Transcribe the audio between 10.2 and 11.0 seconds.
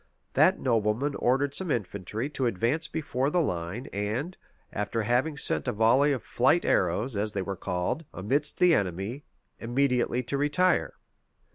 to retire.